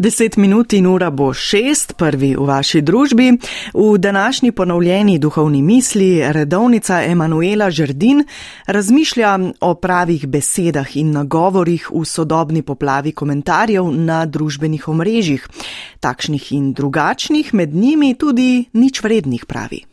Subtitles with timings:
[0.00, 3.26] Deset minut in ura bo šest, prvi v vaši družbi.
[3.74, 8.24] V današnji ponovljeni duhovni misli redovnica Emanuela Žrdin
[8.66, 15.44] razmišlja o pravih besedah in nagovorih v sodobni poplavi komentarjev na družbenih omrežjih,
[16.00, 19.89] takšnih in drugačnih, med njimi tudi nič vrednih pravi.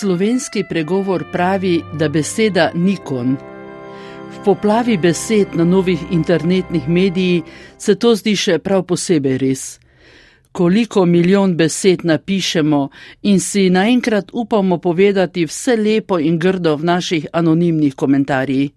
[0.00, 3.36] Slovenski pregovor pravi, da beseda ni kon.
[4.32, 7.42] V poplavi besed na novih internetnih medijih
[7.78, 9.62] se to zdi še prav posebej res.
[10.52, 12.82] Koliko milijon besed napišemo
[13.22, 18.70] in si naenkrat upamo povedati vse lepo in grdo v naših anonimnih komentarjih.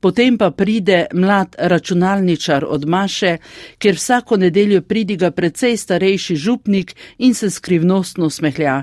[0.00, 3.38] Potem pa pride mlad računalničar od Maše,
[3.78, 8.82] ker vsako nedeljo pridiga precej starejši župnik in se skrivnostno smehlja.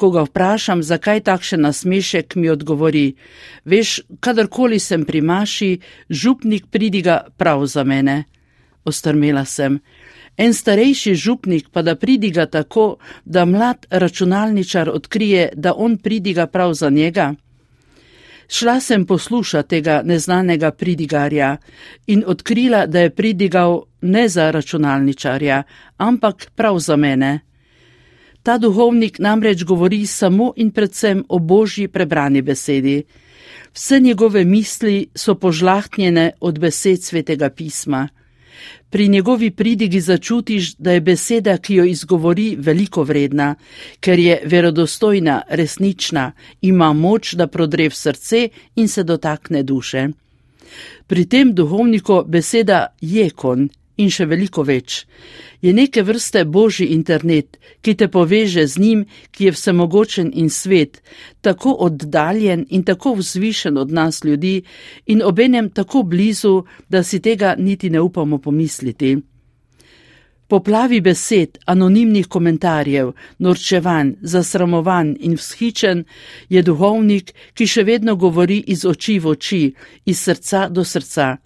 [0.00, 3.14] Ko ga vprašam, zakaj takšen nasmešek, mi odgovori:
[3.68, 8.24] Veš, kadarkoli sem pri Maši, župnik pridiga prav za mene.
[8.84, 9.76] Ostrmela sem.
[10.36, 16.72] En starejši župnik pa da pridiga tako, da mlad računalničar odkrije, da on pridiga prav
[16.74, 17.34] za njega.
[18.48, 21.56] Šla sem poslušati tega neznanega pridigarja
[22.06, 25.62] in odkrila, da je pridigal ne za računalničarja,
[25.96, 27.40] ampak prav za mene.
[28.42, 33.02] Ta duhovnik namreč govori samo in predvsem o božji prebrani besedi.
[33.74, 38.08] Vse njegove misli so požlahtnjene od besed svetega pisma.
[38.90, 43.54] Pri njegovi pridigi začutiš, da je beseda, ki jo izgovori, veliko vredna,
[44.00, 50.08] ker je verodostojna, resnična, ima moč, da prodre v srce in se dotakne duše.
[51.06, 53.68] Pri tem duhovniku beseda je kon
[54.00, 55.04] in še veliko več.
[55.60, 59.00] Je neke vrste božji internet, ki te poveže z njim,
[59.30, 61.02] ki je vsemogočen in svet,
[61.44, 64.62] tako oddaljen in tako vzvišen od nas ljudi
[65.06, 69.18] in obenem tako blizu, da si tega niti ne upamo pomisliti.
[70.50, 76.02] Poplavi besed, anonimnih komentarjev, norčevan, zasramovan in vzhičen
[76.48, 79.62] je duhovnik, ki še vedno govori iz oči v oči,
[80.10, 81.36] iz srca do srca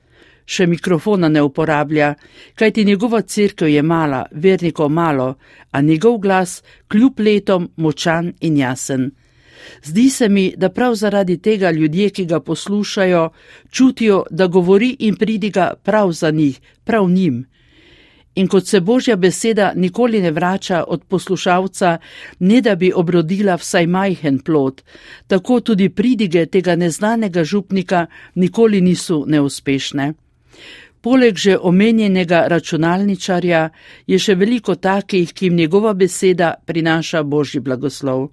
[0.46, 2.14] še mikrofona ne uporablja,
[2.54, 5.34] kajti njegova crkva je mala, vernikov malo,
[5.70, 9.10] a njegov glas kljub letom močan in jasen.
[9.82, 13.30] Zdi se mi, da prav zaradi tega ljudje, ki ga poslušajo,
[13.70, 17.44] čutijo, da govori in pridiga prav za njih, prav njim.
[18.34, 21.98] In kot se božja beseda nikoli ne vrača od poslušalca,
[22.38, 24.82] ne da bi obrodila vsaj majhen plot,
[25.26, 30.14] tako tudi pridige tega neznanega župnika nikoli niso neuspešne.
[31.04, 33.68] Poleg že omenjenega računalničarja
[34.06, 38.30] je še veliko takih, ki jim njegova beseda prinaša božji blagoslov.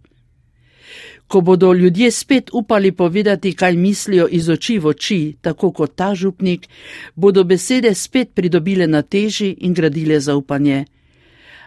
[1.27, 6.15] Ko bodo ljudje spet upali povedati, kaj mislijo iz oči v oči, tako kot ta
[6.15, 6.67] župnik,
[7.15, 10.85] bodo besede spet pridobile na teži in gradile zaupanje.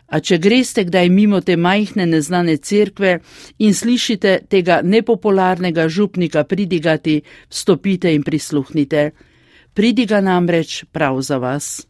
[0.08, 3.18] A če greste kdaj mimo te majhne neznane cerkve
[3.58, 9.10] in slišite tega nepopularnega župnika pridigati, stopite in prisluhnite
[9.74, 11.86] pridiga namreč prav za vas.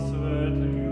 [0.00, 0.83] Svetli.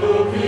[0.00, 0.47] Hallelujah.